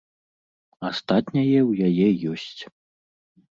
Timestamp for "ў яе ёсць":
1.69-2.61